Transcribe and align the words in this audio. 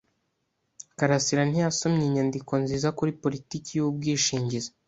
karasira 0.97 1.41
ntiyasomye 1.49 2.03
inyandiko 2.05 2.53
nziza 2.63 2.89
kuri 2.97 3.11
politiki 3.21 3.69
y’ubwishingizi, 3.73 4.69